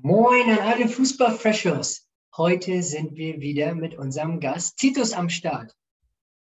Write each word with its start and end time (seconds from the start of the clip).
Moin 0.00 0.50
an 0.50 0.58
alle 0.58 0.88
Fußballfreshers. 0.88 2.08
Heute 2.36 2.82
sind 2.82 3.14
wir 3.14 3.40
wieder 3.40 3.74
mit 3.74 3.94
unserem 3.94 4.40
Gast 4.40 4.78
Titus 4.78 5.12
am 5.12 5.28
Start. 5.28 5.76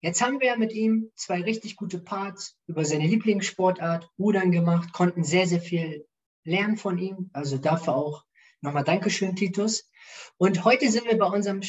Jetzt 0.01 0.21
haben 0.21 0.41
wir 0.41 0.57
mit 0.57 0.73
ihm 0.73 1.11
zwei 1.15 1.41
richtig 1.41 1.77
gute 1.77 1.99
Parts 1.99 2.57
über 2.67 2.83
seine 2.83 3.07
Lieblingssportart, 3.07 4.11
Rudern 4.19 4.51
gemacht, 4.51 4.91
konnten 4.91 5.23
sehr, 5.23 5.47
sehr 5.47 5.61
viel 5.61 6.05
lernen 6.43 6.75
von 6.77 6.97
ihm. 6.97 7.29
Also 7.33 7.57
dafür 7.57 7.95
auch 7.95 8.25
nochmal 8.61 8.83
Dankeschön, 8.83 9.35
Titus. 9.35 9.89
Und 10.37 10.65
heute 10.65 10.91
sind 10.91 11.05
wir 11.05 11.17
bei 11.17 11.27
unserem 11.27 11.61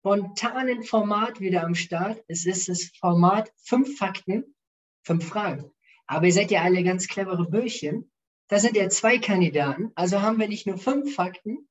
spontanen 0.00 0.84
Format 0.84 1.38
wieder 1.38 1.64
am 1.64 1.74
Start. 1.74 2.24
Es 2.28 2.46
ist 2.46 2.68
das 2.68 2.90
Format 2.98 3.52
fünf 3.62 3.98
Fakten, 3.98 4.56
fünf 5.04 5.28
Fragen. 5.28 5.70
Aber 6.06 6.26
ihr 6.26 6.32
seid 6.32 6.50
ja 6.50 6.62
alle 6.62 6.82
ganz 6.82 7.08
clevere 7.08 7.46
Böllchen. 7.48 8.10
Da 8.48 8.58
sind 8.60 8.76
ja 8.76 8.88
zwei 8.88 9.18
Kandidaten. 9.18 9.90
Also 9.94 10.22
haben 10.22 10.38
wir 10.38 10.48
nicht 10.48 10.66
nur 10.66 10.78
fünf 10.78 11.14
Fakten, 11.14 11.68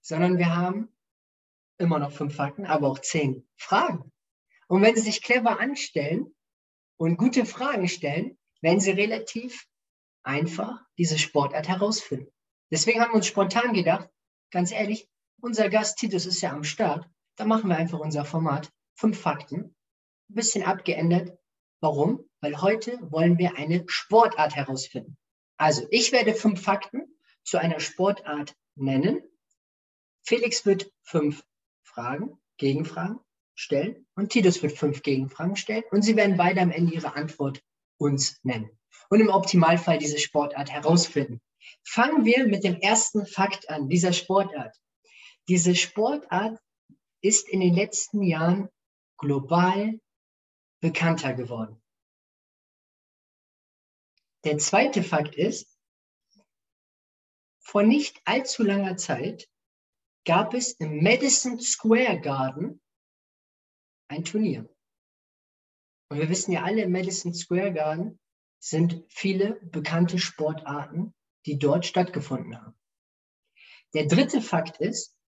sondern 0.00 0.38
wir 0.38 0.54
haben 0.54 0.88
immer 1.78 1.98
noch 1.98 2.12
fünf 2.12 2.34
Fakten, 2.34 2.66
aber 2.66 2.88
auch 2.88 2.98
zehn 2.98 3.46
Fragen. 3.56 4.12
Und 4.68 4.82
wenn 4.82 4.96
Sie 4.96 5.02
sich 5.02 5.22
clever 5.22 5.60
anstellen 5.60 6.34
und 6.96 7.16
gute 7.16 7.44
Fragen 7.44 7.88
stellen, 7.88 8.38
werden 8.60 8.80
Sie 8.80 8.90
relativ 8.90 9.66
einfach 10.24 10.80
diese 10.98 11.18
Sportart 11.18 11.68
herausfinden. 11.68 12.32
Deswegen 12.70 13.00
haben 13.00 13.12
wir 13.12 13.16
uns 13.16 13.28
spontan 13.28 13.72
gedacht, 13.72 14.10
ganz 14.50 14.72
ehrlich, 14.72 15.08
unser 15.40 15.68
Gast 15.68 15.98
Titus 15.98 16.26
ist 16.26 16.40
ja 16.40 16.52
am 16.52 16.64
Start. 16.64 17.08
Da 17.36 17.44
machen 17.44 17.68
wir 17.68 17.76
einfach 17.76 18.00
unser 18.00 18.24
Format. 18.24 18.72
Fünf 18.94 19.20
Fakten. 19.20 19.76
Ein 20.28 20.34
bisschen 20.34 20.64
abgeändert. 20.64 21.38
Warum? 21.80 22.28
Weil 22.40 22.60
heute 22.60 22.98
wollen 23.12 23.38
wir 23.38 23.56
eine 23.56 23.84
Sportart 23.86 24.56
herausfinden. 24.56 25.16
Also, 25.56 25.86
ich 25.90 26.12
werde 26.12 26.34
fünf 26.34 26.62
Fakten 26.62 27.06
zu 27.44 27.58
einer 27.58 27.80
Sportart 27.80 28.54
nennen. 28.74 29.22
Felix 30.22 30.66
wird 30.66 30.92
fünf 31.02 31.44
Fragen, 31.82 32.38
Gegenfragen 32.58 33.20
stellen 33.54 34.06
und 34.14 34.30
Titus 34.30 34.62
wird 34.62 34.76
fünf 34.76 35.02
Gegenfragen 35.02 35.56
stellen 35.56 35.84
und 35.90 36.02
sie 36.02 36.16
werden 36.16 36.36
beide 36.36 36.60
am 36.60 36.70
Ende 36.70 36.94
ihre 36.94 37.14
Antwort 37.14 37.62
uns 37.96 38.38
nennen 38.42 38.70
und 39.08 39.20
im 39.20 39.28
Optimalfall 39.28 39.98
diese 39.98 40.18
Sportart 40.18 40.70
herausfinden. 40.70 41.40
Fangen 41.84 42.24
wir 42.24 42.46
mit 42.46 42.64
dem 42.64 42.76
ersten 42.80 43.26
Fakt 43.26 43.70
an, 43.70 43.88
dieser 43.88 44.12
Sportart. 44.12 44.76
Diese 45.48 45.74
Sportart 45.74 46.58
ist 47.22 47.48
in 47.48 47.60
den 47.60 47.74
letzten 47.74 48.22
Jahren 48.22 48.68
global 49.16 49.98
bekannter 50.80 51.32
geworden. 51.34 51.80
Der 54.46 54.58
zweite 54.58 55.02
Fakt 55.02 55.34
ist, 55.34 55.76
vor 57.58 57.82
nicht 57.82 58.22
allzu 58.26 58.62
langer 58.62 58.96
Zeit 58.96 59.50
gab 60.24 60.54
es 60.54 60.70
im 60.74 61.02
Madison 61.02 61.58
Square 61.58 62.20
Garden 62.20 62.80
ein 64.06 64.22
Turnier. 64.22 64.72
Und 66.08 66.20
wir 66.20 66.28
wissen 66.28 66.52
ja 66.52 66.62
alle, 66.62 66.82
im 66.82 66.92
Madison 66.92 67.34
Square 67.34 67.72
Garden 67.72 68.20
sind 68.60 69.02
viele 69.08 69.54
bekannte 69.62 70.20
Sportarten, 70.20 71.12
die 71.44 71.58
dort 71.58 71.84
stattgefunden 71.84 72.56
haben. 72.56 72.78
Der 73.94 74.06
dritte 74.06 74.40
Fakt 74.40 74.76
ist, 74.76 75.18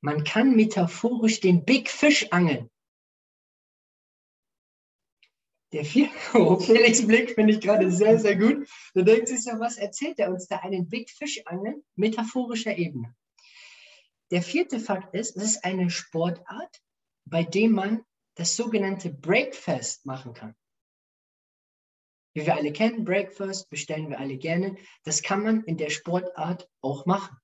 man 0.00 0.24
kann 0.24 0.56
metaphorisch 0.56 1.40
den 1.40 1.66
Big 1.66 1.90
Fish 1.90 2.26
angeln. 2.30 2.70
Der 5.72 5.84
vier 5.84 6.08
oh, 6.34 6.58
Felix 6.58 7.06
Blick 7.06 7.34
finde 7.34 7.54
ich 7.54 7.60
gerade 7.60 7.90
sehr, 7.90 8.18
sehr 8.18 8.36
gut. 8.36 8.68
Du 8.94 9.02
denkst 9.02 9.30
sich 9.30 9.42
so, 9.42 9.50
was 9.58 9.76
erzählt 9.76 10.18
er 10.18 10.30
uns 10.30 10.46
da? 10.46 10.58
Einen 10.58 10.88
Big 10.88 11.10
Fish 11.10 11.42
angeln, 11.46 11.82
metaphorischer 11.96 12.76
Ebene. 12.76 13.14
Der 14.30 14.42
vierte 14.42 14.80
Fakt 14.80 15.14
ist, 15.14 15.36
es 15.36 15.44
ist 15.44 15.64
eine 15.64 15.90
Sportart, 15.90 16.82
bei 17.24 17.44
dem 17.44 17.72
man 17.72 18.04
das 18.34 18.56
sogenannte 18.56 19.10
Breakfast 19.10 20.04
machen 20.04 20.34
kann. 20.34 20.54
Wie 22.34 22.44
wir 22.44 22.54
alle 22.54 22.72
kennen, 22.72 23.04
Breakfast 23.04 23.70
bestellen 23.70 24.10
wir 24.10 24.20
alle 24.20 24.36
gerne. 24.36 24.76
Das 25.04 25.22
kann 25.22 25.42
man 25.42 25.64
in 25.64 25.78
der 25.78 25.90
Sportart 25.90 26.68
auch 26.82 27.06
machen. 27.06 27.36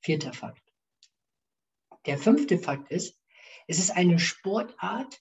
Vierter 0.00 0.32
Fakt. 0.32 0.62
Der 2.06 2.18
fünfte 2.18 2.58
Fakt 2.58 2.90
ist, 2.90 3.18
es 3.66 3.78
ist 3.78 3.90
eine 3.90 4.18
Sportart, 4.18 5.20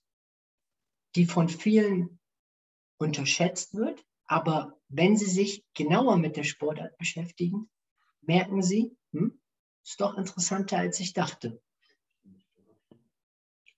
die 1.16 1.26
von 1.26 1.50
vielen 1.50 2.20
unterschätzt 2.98 3.76
wird. 3.76 4.04
Aber 4.26 4.78
wenn 4.90 5.16
Sie 5.18 5.26
sich 5.26 5.64
genauer 5.74 6.18
mit 6.18 6.36
der 6.36 6.44
Sportart 6.44 6.98
beschäftigen, 6.98 7.70
merken 8.22 8.62
Sie, 8.62 8.96
hm, 9.14 9.40
ist 9.84 10.02
doch 10.02 10.18
interessanter, 10.18 10.78
als 10.78 11.00
ich 11.00 11.14
dachte. 11.14 11.62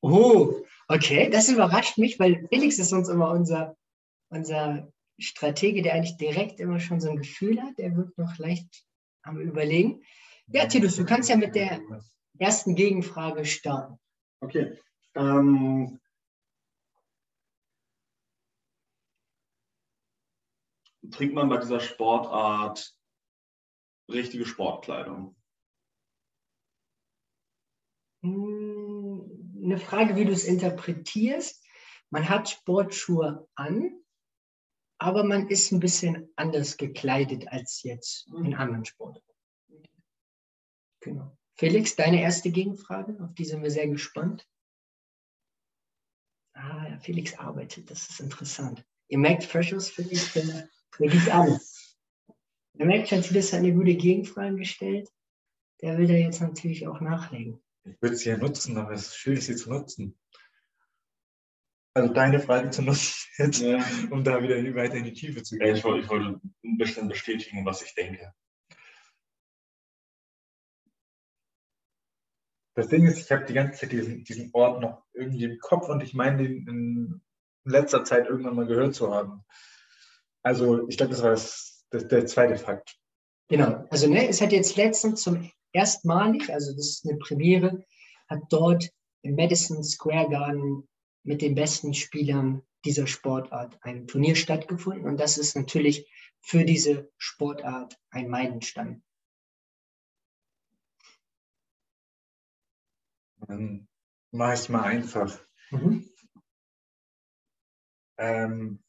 Oh, 0.01 0.63
okay, 0.87 1.29
das 1.29 1.49
überrascht 1.49 1.97
mich, 1.97 2.19
weil 2.19 2.47
Felix 2.47 2.79
ist 2.79 2.93
uns 2.93 3.09
immer 3.09 3.31
unser, 3.31 3.75
unser 4.29 4.91
Stratege, 5.19 5.81
der 5.81 5.93
eigentlich 5.93 6.17
direkt 6.17 6.59
immer 6.59 6.79
schon 6.79 7.01
so 7.01 7.09
ein 7.09 7.17
Gefühl 7.17 7.61
hat. 7.61 7.77
Der 7.77 7.95
wird 7.95 8.17
noch 8.17 8.37
leicht 8.37 8.85
am 9.21 9.39
Überlegen. 9.39 10.01
Ja, 10.47 10.65
Tidus, 10.65 10.95
du 10.95 11.05
kannst 11.05 11.29
ja 11.29 11.35
mit 11.35 11.53
der 11.53 11.81
ersten 12.39 12.75
Gegenfrage 12.75 13.45
starten. 13.45 13.99
Okay. 14.39 14.79
Ähm, 15.15 15.99
trägt 21.11 21.33
man 21.33 21.49
bei 21.49 21.57
dieser 21.57 21.79
Sportart 21.79 22.95
richtige 24.09 24.45
Sportkleidung? 24.45 25.35
Hm, 28.23 29.59
eine 29.63 29.77
Frage, 29.77 30.15
wie 30.15 30.25
du 30.25 30.31
es 30.31 30.45
interpretierst. 30.45 31.65
Man 32.09 32.27
hat 32.27 32.49
Sportschuhe 32.49 33.47
an, 33.55 34.03
aber 34.97 35.23
man 35.23 35.47
ist 35.47 35.71
ein 35.71 35.79
bisschen 35.79 36.31
anders 36.35 36.77
gekleidet 36.77 37.47
als 37.47 37.83
jetzt 37.83 38.27
in 38.27 38.55
anderen 38.55 38.85
Sportarten. 38.85 39.25
Genau. 41.01 41.37
Felix, 41.55 41.95
deine 41.95 42.21
erste 42.21 42.51
Gegenfrage, 42.51 43.17
auf 43.23 43.33
die 43.33 43.45
sind 43.45 43.61
wir 43.61 43.71
sehr 43.71 43.87
gespannt. 43.87 44.47
Ah, 46.53 46.97
Felix 46.99 47.37
arbeitet, 47.37 47.89
das 47.89 48.09
ist 48.09 48.19
interessant. 48.19 48.85
Ihr 49.07 49.17
merkt, 49.17 49.43
Freshers, 49.43 49.89
Felix, 49.89 50.33
der 50.33 50.69
mir 50.97 51.09
gibt 51.09 51.29
alles. 51.29 51.97
Er 52.77 52.85
merkt 52.85 53.09
schon, 53.09 53.21
Titus 53.21 53.51
hat 53.51 53.59
eine 53.59 53.73
gute 53.73 53.95
Gegenfrage 53.95 54.55
gestellt. 54.55 55.09
Der 55.81 55.97
will 55.97 56.07
da 56.07 56.13
jetzt 56.13 56.41
natürlich 56.41 56.87
auch 56.87 56.99
nachlegen. 57.01 57.61
Ich 57.83 58.01
würde 58.01 58.15
sie 58.15 58.29
ja 58.29 58.37
nutzen, 58.37 58.77
aber 58.77 58.91
es 58.91 59.07
ist 59.07 59.17
schwierig, 59.17 59.45
sie 59.45 59.55
zu 59.55 59.69
nutzen. 59.69 60.17
Also 61.93 62.13
deine 62.13 62.39
Frage 62.39 62.69
zu 62.69 62.81
nutzen 62.81 63.27
jetzt, 63.37 63.61
ja. 63.61 63.83
um 64.09 64.23
da 64.23 64.41
wieder 64.41 64.55
weiter 64.75 64.95
in 64.95 65.05
die 65.05 65.13
Tiefe 65.13 65.43
zu 65.43 65.57
gehen. 65.57 65.75
Ich 65.75 65.83
wollte, 65.83 66.03
ich 66.03 66.09
wollte 66.09 66.39
ein 66.63 66.77
bisschen 66.77 67.07
bestätigen, 67.07 67.65
was 67.65 67.81
ich 67.81 67.95
denke. 67.95 68.33
Das 72.75 72.87
Ding 72.87 73.05
ist, 73.05 73.19
ich 73.19 73.31
habe 73.31 73.45
die 73.45 73.53
ganze 73.53 73.79
Zeit 73.79 73.91
diesen, 73.91 74.23
diesen 74.23 74.51
Ort 74.53 74.79
noch 74.79 75.03
irgendwie 75.13 75.43
im 75.43 75.59
Kopf 75.59 75.89
und 75.89 76.01
ich 76.01 76.13
meine, 76.13 76.37
den 76.37 76.65
in 76.67 77.21
letzter 77.65 78.05
Zeit 78.05 78.27
irgendwann 78.27 78.55
mal 78.55 78.67
gehört 78.67 78.95
zu 78.95 79.13
haben. 79.13 79.43
Also 80.43 80.87
ich 80.87 80.97
glaube, 80.97 81.11
das 81.11 81.23
war 81.23 81.31
das, 81.31 81.85
das, 81.89 82.07
der 82.07 82.25
zweite 82.25 82.57
Fakt. 82.57 82.97
Genau, 83.49 83.85
also 83.89 84.07
ne, 84.07 84.27
es 84.27 84.41
hat 84.41 84.51
jetzt 84.51 84.75
letztens 84.77 85.21
zum 85.21 85.51
erstmalig, 85.73 86.51
also 86.51 86.71
das 86.73 86.89
ist 86.89 87.07
eine 87.07 87.17
Premiere, 87.17 87.85
hat 88.27 88.41
dort 88.49 88.89
im 89.21 89.35
Madison 89.35 89.83
Square 89.83 90.29
Garden 90.29 90.87
mit 91.23 91.41
den 91.41 91.55
besten 91.55 91.93
Spielern 91.93 92.61
dieser 92.85 93.07
Sportart 93.07 93.77
ein 93.81 94.07
Turnier 94.07 94.35
stattgefunden. 94.35 95.05
Und 95.05 95.19
das 95.19 95.37
ist 95.37 95.55
natürlich 95.55 96.09
für 96.41 96.63
diese 96.63 97.11
Sportart 97.17 97.99
ein 98.11 98.29
Meilenstein. 98.29 99.03
Dann 103.47 103.87
mache 104.31 104.53
ich 104.53 104.59
es 104.59 104.69
mal 104.69 104.83
einfach. 104.83 105.39
Mhm. 105.71 106.09
Ähm, 108.17 108.83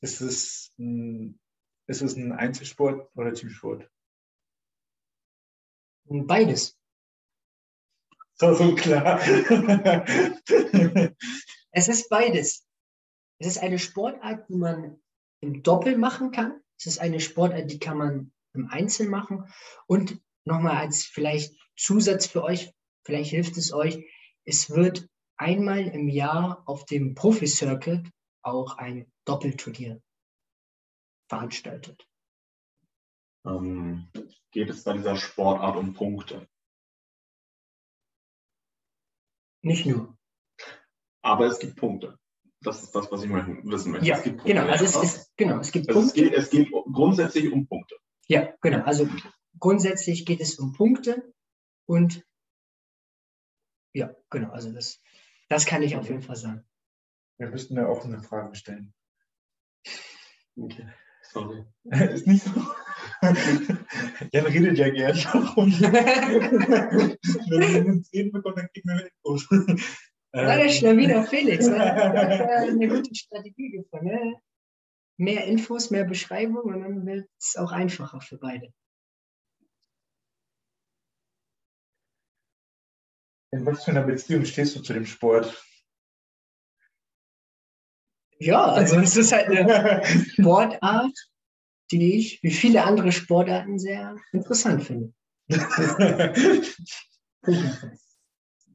ist 0.00 0.20
es 0.20 0.72
ein, 0.78 1.38
ist 1.86 2.02
es 2.02 2.16
ein 2.16 2.32
Einzelsport 2.32 3.10
oder 3.14 3.32
Teamsport? 3.32 3.88
Beides. 6.04 6.78
So, 8.34 8.54
so 8.54 8.74
klar. 8.74 9.20
es 11.72 11.88
ist 11.88 12.08
beides. 12.08 12.66
Es 13.38 13.46
ist 13.48 13.58
eine 13.58 13.78
Sportart, 13.78 14.48
die 14.48 14.56
man 14.56 15.00
im 15.40 15.62
Doppel 15.62 15.96
machen 15.98 16.32
kann. 16.32 16.60
Es 16.78 16.86
ist 16.86 16.98
eine 16.98 17.20
Sportart, 17.20 17.70
die 17.70 17.78
kann 17.78 17.98
man 17.98 18.32
im 18.52 18.68
Einzel 18.68 19.08
machen. 19.08 19.44
Und 19.86 20.20
nochmal 20.44 20.76
als 20.76 21.04
vielleicht 21.04 21.54
Zusatz 21.76 22.26
für 22.26 22.42
euch, 22.42 22.72
vielleicht 23.04 23.30
hilft 23.30 23.56
es 23.56 23.72
euch, 23.72 24.04
es 24.44 24.70
wird 24.70 25.08
einmal 25.36 25.86
im 25.86 26.08
Jahr 26.08 26.62
auf 26.66 26.84
dem 26.86 27.14
Profi-Circuit 27.14 28.10
auch 28.42 28.76
ein 28.78 29.10
Doppelturnier 29.26 30.00
veranstaltet. 31.28 32.08
ähm, 33.46 34.08
geht 34.52 34.70
es 34.70 34.84
bei 34.84 34.94
dieser 34.94 35.16
Sportart 35.16 35.76
um 35.76 35.92
Punkte. 35.94 36.48
Nicht 39.62 39.86
nur. 39.86 40.16
Aber 41.22 41.46
es 41.46 41.58
gibt 41.58 41.76
Punkte. 41.76 42.18
Das 42.62 42.82
ist 42.82 42.94
das, 42.94 43.10
was 43.10 43.22
ich 43.22 43.28
mal 43.28 43.46
wissen 43.64 43.92
möchte. 43.92 44.06
Ja, 44.06 44.16
es 44.16 44.22
gibt 44.22 44.38
Punkte. 44.38 44.54
genau. 44.54 44.70
Also 44.70 44.84
es, 44.84 44.96
ist, 44.96 45.36
genau, 45.36 45.58
es 45.60 45.72
gibt 45.72 45.88
Also 45.88 46.00
es, 46.00 46.06
Punkte. 46.06 46.22
geht, 46.22 46.32
es 46.34 46.50
geht 46.50 46.70
grundsätzlich 46.92 47.52
um 47.52 47.66
Punkte. 47.66 47.96
Ja, 48.28 48.54
genau. 48.60 48.82
Also 48.84 49.08
grundsätzlich 49.58 50.24
geht 50.24 50.40
es 50.40 50.58
um 50.58 50.72
Punkte 50.72 51.32
und 51.86 52.24
ja, 53.94 54.14
genau. 54.30 54.50
Also 54.50 54.72
das, 54.72 55.00
das 55.48 55.66
kann 55.66 55.82
ich 55.82 55.96
auf 55.96 56.08
jeden 56.08 56.22
Fall 56.22 56.36
sagen. 56.36 56.64
Wir 57.38 57.48
müssten 57.50 57.76
eine 57.78 57.88
offene 57.88 58.22
Frage 58.22 58.54
stellen. 58.54 58.94
Okay. 60.56 60.86
Sorry. 61.22 61.64
Ist 62.14 62.26
nicht 62.26 62.44
so. 62.44 62.50
Jan 64.32 64.46
redet 64.46 64.78
ja 64.78 64.90
gern 64.90 65.16
darum. 65.16 65.70
Wenn 65.80 67.74
wir 67.74 67.86
uns 67.86 68.12
reden 68.12 68.32
bekommen, 68.32 68.56
dann 68.56 68.68
kriegen 68.72 68.88
wir 68.88 69.06
Infos. 69.06 69.46
Ja, 70.34 70.56
das 70.56 70.66
ist 70.66 70.80
schon 70.80 70.98
wieder 70.98 71.24
Felix. 71.24 71.66
Ne? 71.66 71.78
Hat 71.78 72.68
eine 72.68 72.88
gute 72.88 73.14
Strategie 73.14 73.70
gefunden. 73.70 74.06
Ne? 74.06 74.34
Mehr 75.18 75.46
Infos, 75.46 75.90
mehr 75.90 76.04
Beschreibung 76.04 76.64
und 76.64 76.82
dann 76.82 77.06
wird 77.06 77.28
es 77.38 77.56
auch 77.56 77.72
einfacher 77.72 78.20
für 78.20 78.36
beide. 78.38 78.72
In 83.52 83.64
was 83.64 83.84
für 83.84 83.92
einer 83.92 84.02
Beziehung 84.02 84.44
stehst 84.44 84.76
du 84.76 84.82
zu 84.82 84.92
dem 84.92 85.06
Sport? 85.06 85.64
Ja, 88.38 88.64
also 88.64 88.98
es 89.00 89.16
ist 89.16 89.32
halt 89.32 89.48
eine 89.48 90.02
Sportart, 90.32 91.12
die 91.90 92.16
ich 92.18 92.42
wie 92.42 92.50
viele 92.50 92.84
andere 92.84 93.12
Sportarten 93.12 93.78
sehr 93.78 94.16
interessant 94.32 94.82
finde. 94.82 95.12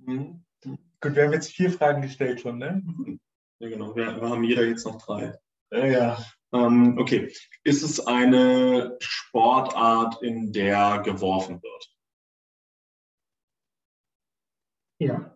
Mhm. 0.05 0.45
Gut, 1.01 1.15
wir 1.15 1.23
haben 1.25 1.33
jetzt 1.33 1.51
vier 1.51 1.71
Fragen 1.71 2.03
gestellt 2.03 2.41
schon, 2.41 2.59
ne? 2.59 2.83
Ja, 3.59 3.69
genau. 3.69 3.95
Wir, 3.95 4.21
wir 4.21 4.29
haben 4.29 4.43
jeder 4.43 4.63
jetzt 4.65 4.85
noch 4.85 5.01
drei. 5.01 5.35
Ja, 5.71 5.85
ja. 5.85 6.25
Ähm, 6.53 6.97
okay. 6.99 7.33
Ist 7.63 7.81
es 7.81 8.05
eine 8.05 8.97
Sportart, 8.99 10.21
in 10.21 10.51
der 10.51 10.99
geworfen 10.99 11.61
wird? 11.61 11.95
Ja. 14.99 15.35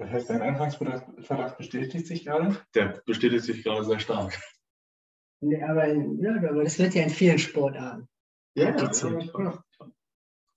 Das 0.00 0.08
heißt, 0.08 0.30
dein 0.30 0.40
Anfangsverdacht 0.40 1.58
bestätigt 1.58 2.06
sich 2.06 2.24
gerade? 2.24 2.58
Der 2.74 3.02
bestätigt 3.04 3.44
sich 3.44 3.62
gerade 3.62 3.84
sehr 3.84 4.00
stark. 4.00 4.40
Nee, 5.42 5.62
aber, 5.62 5.88
ja, 5.88 6.36
aber 6.36 6.64
das 6.64 6.78
wird 6.78 6.94
ja 6.94 7.02
in 7.02 7.10
vielen 7.10 7.38
Sportarten. 7.38 8.08
Ja, 8.54 8.72
Die 8.72 8.90
Zeit. 8.92 9.30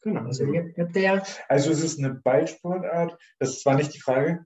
Genau. 0.01 0.21
Also 0.21 0.45
ihr 0.45 0.73
habt 0.77 0.95
ja. 0.95 1.21
Also 1.49 1.71
es 1.71 1.83
ist 1.83 1.99
eine 1.99 2.13
Ballsportart. 2.13 3.19
Das 3.39 3.49
ist 3.49 3.61
zwar 3.63 3.75
nicht 3.75 3.93
die 3.93 3.99
Frage. 3.99 4.45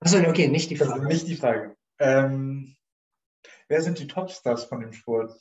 Achso, 0.00 0.18
okay, 0.28 0.48
nicht 0.48 0.70
die 0.70 0.74
Das 0.76 0.88
ist 0.88 0.94
Frage. 0.94 1.06
nicht 1.06 1.28
die 1.28 1.36
Frage. 1.36 1.76
Ähm, 2.00 2.76
wer 3.68 3.80
sind 3.80 4.00
die 4.00 4.08
Topstars 4.08 4.64
von 4.64 4.80
dem 4.80 4.92
Sport? 4.92 5.32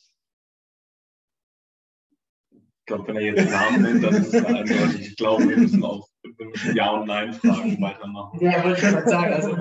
Ich 2.52 2.86
glaube, 2.86 3.08
wenn 3.08 3.16
er 3.16 3.22
jetzt 3.24 3.50
Namen 3.50 3.82
nennt, 3.82 4.04
dann 4.04 4.14
ist 4.14 4.32
es 4.34 4.46
eindeutig. 4.46 5.08
Ich 5.10 5.16
glaube, 5.18 5.50
wir 5.50 5.58
müssen 5.58 5.84
auch 5.84 6.08
Ja- 6.74 6.92
und 6.92 7.08
Nein-Fragen 7.08 7.82
weitermachen. 7.82 8.40
Ja, 8.42 8.64
wollte 8.64 8.86
ich 8.86 8.92
gerade 8.92 9.10
sagen. 9.10 9.34
Also 9.34 9.58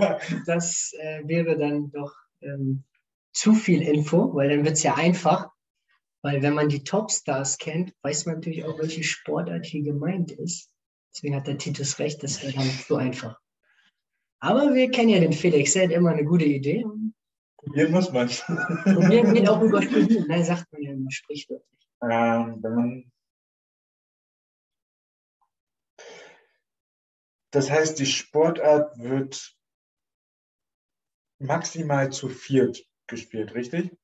das 0.47 0.93
äh, 0.99 1.23
wäre 1.27 1.57
dann 1.57 1.91
doch 1.91 2.13
ähm, 2.41 2.85
zu 3.33 3.55
viel 3.55 3.83
Info, 3.83 4.35
weil 4.35 4.49
dann 4.49 4.65
wird 4.65 4.75
es 4.75 4.83
ja 4.83 4.95
einfach. 4.95 5.51
Weil 6.23 6.43
wenn 6.43 6.55
man 6.55 6.69
die 6.69 6.85
Topstars 6.85 7.59
kennt, 7.59 7.93
weiß 8.03 8.27
man 8.27 8.37
natürlich 8.37 8.65
auch, 8.65 8.79
welche 8.79 9.03
Sportart 9.03 9.67
hier 9.67 9.83
gemeint 9.83 10.33
ist. 10.33 10.71
Deswegen 11.13 11.37
hat 11.37 11.47
der 11.47 11.59
Titus 11.59 11.99
recht, 11.99 12.23
das 12.23 12.43
wäre 12.43 12.55
dann 12.55 12.67
zu 12.67 12.97
einfach. 12.97 13.39
Aber 14.41 14.75
wir 14.75 14.91
kennen 14.91 15.11
ja 15.11 15.21
den 15.21 15.33
Felix, 15.33 15.77
er 15.77 15.85
hat 15.85 15.91
immer 15.91 16.11
eine 16.11 16.25
gute 16.25 16.45
Idee. 16.45 16.85
Und 16.85 17.15
Probieren 17.57 17.93
muss 17.93 18.13
man. 18.13 18.29
wir 18.29 19.33
geht 19.33 19.49
auch 19.49 19.63
über. 19.63 19.81
Nein, 19.81 20.45
sagt 20.45 20.71
man 20.73 20.83
ja 20.83 20.93
immer 20.93 21.11
sprichwörtlich. 21.11 21.89
Ähm, 22.03 22.59
wenn 22.63 22.75
man 22.75 23.13
das 27.55 27.71
heißt, 27.71 27.99
die 28.01 28.07
Sportart 28.07 28.99
wird 28.99 29.57
maximal 31.39 32.11
zu 32.11 32.29
viert 32.29 32.85
gespielt, 33.07 33.55
richtig? 33.55 33.97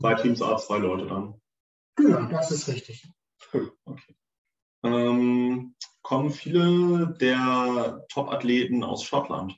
Zwei 0.00 0.14
Teams, 0.14 0.42
A, 0.42 0.56
zwei 0.56 0.78
Leute 0.78 1.06
dann. 1.06 1.40
Genau, 1.96 2.28
das 2.28 2.50
ist 2.50 2.68
richtig. 2.68 3.08
Okay. 3.84 4.16
Ähm, 4.82 5.76
kommen 6.02 6.30
viele 6.30 7.16
der 7.20 8.04
Top-Athleten 8.08 8.82
aus 8.82 9.04
Schottland? 9.04 9.56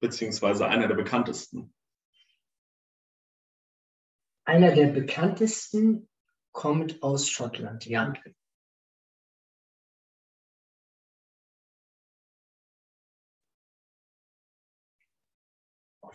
Beziehungsweise 0.00 0.66
einer 0.66 0.86
der 0.86 0.96
bekanntesten. 0.96 1.74
Einer 4.44 4.74
der 4.74 4.88
bekanntesten 4.88 6.10
kommt 6.52 7.02
aus 7.02 7.28
Schottland, 7.28 7.86
ja. 7.86 8.12
Aus 8.12 8.43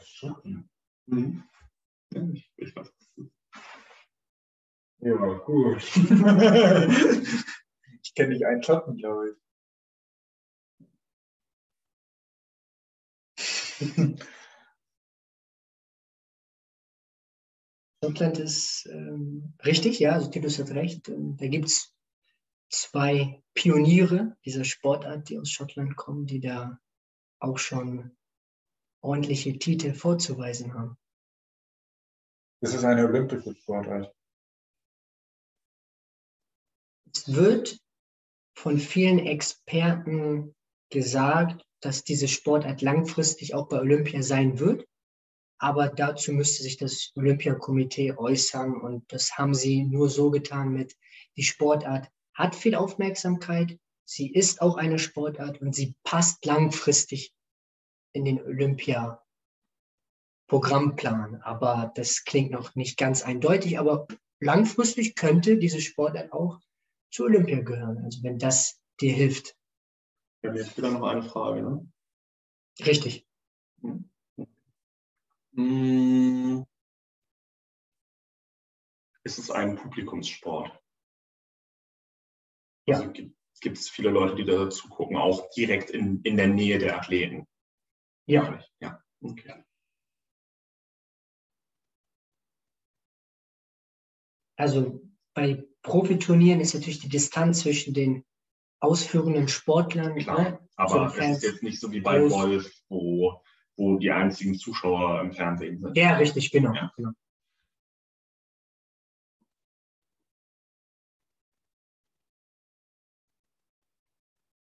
Schottland. 0.04 0.70
Mhm. 1.08 1.44
Ja, 2.14 2.28
ich, 2.34 2.52
ich 2.58 2.76
weiß. 2.76 2.92
Ja, 5.02 5.16
gut. 5.46 5.82
ich 8.04 8.14
kenne 8.16 8.30
nicht 8.30 8.46
einen 8.46 8.64
Schotten, 8.64 8.98
glaube 8.98 9.30
ich. 9.30 9.36
Schottland 18.04 18.40
ist 18.40 18.88
ähm, 18.92 19.54
richtig, 19.64 20.00
ja, 20.00 20.14
also 20.14 20.30
Titus 20.30 20.60
hat 20.60 20.72
recht. 20.72 21.08
Ähm, 21.10 21.38
da 21.38 21.48
gibt 21.48 21.68
es 21.68 21.94
zwei 22.70 23.42
Pioniere 23.54 24.38
dieser 24.46 24.64
Sportart, 24.64 25.30
die 25.30 25.38
aus 25.40 25.50
Schottland 25.50 25.96
kommen, 25.96 26.26
die 26.26 26.40
da 26.40 26.80
auch 27.40 27.58
schon 27.58 28.18
ordentliche 29.02 29.58
Titel 29.58 29.94
vorzuweisen 29.94 30.74
haben. 30.74 30.98
Das 32.62 32.74
ist 32.74 32.84
eine 32.84 33.06
olympische 33.06 33.56
Sportart. 33.56 34.14
Es 37.14 37.34
wird 37.34 37.80
von 38.56 38.78
vielen 38.78 39.20
Experten 39.20 40.54
gesagt, 40.90 41.66
dass 41.82 42.04
diese 42.04 42.28
Sportart 42.28 42.82
langfristig 42.82 43.54
auch 43.54 43.70
bei 43.70 43.80
Olympia 43.80 44.22
sein 44.22 44.60
wird. 44.60 44.86
Aber 45.62 45.90
dazu 45.90 46.32
müsste 46.32 46.64
sich 46.64 46.78
das 46.78 47.12
Olympiakomitee 47.16 48.14
äußern 48.18 48.80
und 48.80 49.12
das 49.12 49.38
haben 49.38 49.54
sie 49.54 49.84
nur 49.84 50.10
so 50.10 50.32
getan 50.32 50.74
mit, 50.74 50.96
die 51.36 51.44
Sportart 51.44 52.10
hat 52.34 52.56
viel 52.56 52.76
Aufmerksamkeit, 52.76 53.78
sie 54.06 54.32
ist 54.32 54.62
auch 54.62 54.78
eine 54.78 55.00
Sportart 55.00 55.62
und 55.62 55.76
sie 55.76 55.96
passt 56.04 56.46
langfristig 56.46 57.34
in 58.14 58.26
den 58.26 58.42
Olympia-Programmplan. 58.42 61.42
Aber 61.42 61.92
das 61.96 62.26
klingt 62.26 62.52
noch 62.52 62.76
nicht 62.76 62.98
ganz 62.98 63.24
eindeutig, 63.24 63.80
aber 63.80 64.08
langfristig 64.40 65.16
könnte 65.16 65.58
diese 65.58 65.82
Sportart 65.82 66.34
auch 66.34 66.60
zu 67.12 67.24
Olympia 67.24 67.62
gehören, 67.62 68.04
also 68.04 68.22
wenn 68.24 68.38
das 68.38 68.80
dir 69.02 69.14
hilft. 69.14 69.58
Wir 70.42 70.52
haben 70.52 70.58
jetzt 70.58 70.78
wieder 70.78 70.92
noch 70.92 71.04
eine 71.04 71.24
Frage. 71.24 71.62
Ne? 71.62 71.92
Richtig. 72.86 73.28
Mm. 75.52 76.64
Ist 79.24 79.38
es 79.38 79.52
ein 79.52 79.76
Publikumssport? 79.76 80.72
Ja. 82.88 82.98
Also 82.98 83.12
gibt, 83.12 83.36
gibt 83.60 83.78
es 83.78 83.90
viele 83.90 84.10
Leute, 84.10 84.36
die 84.36 84.46
da 84.46 84.70
zugucken, 84.70 85.18
auch 85.18 85.50
direkt 85.52 85.90
in, 85.90 86.22
in 86.24 86.38
der 86.38 86.48
Nähe 86.48 86.80
der 86.80 86.98
Athleten? 86.98 87.46
Ja. 88.30 88.60
Ja, 88.80 89.02
okay. 89.22 89.64
Also 94.56 95.02
bei 95.34 95.66
Profiturnieren 95.82 96.60
ist 96.60 96.74
natürlich 96.74 97.00
die 97.00 97.10
Distanz 97.10 97.62
zwischen 97.62 97.94
den 97.94 98.26
ausführenden 98.82 99.48
Sportlern. 99.48 100.16
Klar, 100.18 100.42
Ne? 100.42 100.60
aber 100.76 101.10
So 101.10 101.18
es 101.18 101.38
ist 101.38 101.44
jetzt 101.44 101.64
nicht 101.64 101.80
so 101.80 101.92
wie 101.92 102.02
bei 102.02 102.20
Golf. 102.20 102.32
Golf, 102.34 102.82
wo, 102.90 103.42
wo 103.78 103.98
die 103.98 104.12
einzigen 104.12 104.56
Zuschauer 104.56 105.22
im 105.22 105.32
Fernsehen 105.34 105.80
sind. 105.80 105.98
Ja, 105.98 106.18
richtig, 106.18 106.52
genau. 106.52 106.74
Ja. 106.74 106.92
genau. 106.96 107.12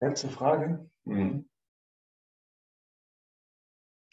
Letzte 0.00 0.28
Frage. 0.28 0.90
Mhm. 1.04 1.48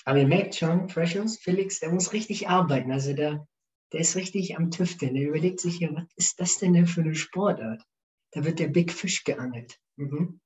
Aber 0.05 0.17
ihr 0.17 0.27
merkt 0.27 0.55
schon, 0.55 0.87
Precious, 0.87 1.37
Felix, 1.37 1.79
der 1.79 1.91
muss 1.91 2.13
richtig 2.13 2.49
arbeiten. 2.49 2.91
Also 2.91 3.13
der, 3.13 3.47
der 3.91 3.99
ist 3.99 4.15
richtig 4.15 4.57
am 4.57 4.71
Tüfteln. 4.71 5.13
Der 5.13 5.27
überlegt 5.27 5.59
sich 5.59 5.77
hier, 5.77 5.93
was 5.93 6.05
ist 6.15 6.39
das 6.39 6.57
denn, 6.57 6.73
denn 6.73 6.87
für 6.87 7.01
eine 7.01 7.15
Sportart? 7.15 7.83
Da 8.31 8.43
wird 8.43 8.59
der 8.59 8.67
Big 8.67 8.91
Fish 8.91 9.23
geangelt. 9.23 9.79
Mhm. 9.97 10.41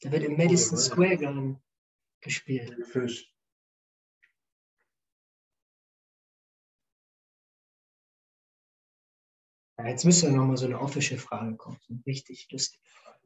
Da 0.00 0.12
wird 0.12 0.22
im 0.22 0.36
Madison 0.36 0.78
Square 0.78 1.18
Garden 1.18 1.62
gespielt. 2.20 2.86
Fisch. 2.86 3.32
Ja, 9.78 9.88
jetzt 9.88 10.04
müsste 10.04 10.30
noch 10.30 10.46
mal 10.46 10.56
so 10.56 10.66
eine 10.66 10.80
offische 10.80 11.18
Frage 11.18 11.56
kommen. 11.56 11.78
So 11.86 11.94
eine 11.94 12.06
richtig 12.06 12.50
lustige 12.50 12.88
Frage. 12.88 13.17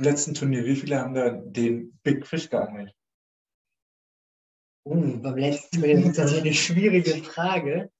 Letzten 0.00 0.34
Turnier, 0.34 0.64
wie 0.64 0.76
viele 0.76 1.00
haben 1.00 1.14
da 1.14 1.30
den 1.30 1.98
Big 2.02 2.26
Fish 2.26 2.48
geangelt? 2.50 2.94
Oh, 4.84 4.94
beim 4.94 5.36
letzten 5.36 5.80
Turnier 5.80 6.06
ist 6.06 6.18
das 6.18 6.34
eine 6.34 6.54
schwierige 6.54 7.22
Frage. 7.22 7.90